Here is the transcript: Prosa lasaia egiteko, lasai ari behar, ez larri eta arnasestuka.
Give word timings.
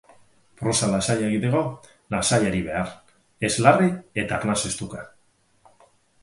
Prosa 0.59 0.87
lasaia 0.91 1.27
egiteko, 1.31 1.61
lasai 2.15 2.39
ari 2.47 2.63
behar, 2.69 2.89
ez 3.51 3.53
larri 3.67 3.91
eta 4.23 4.37
arnasestuka. 4.41 5.07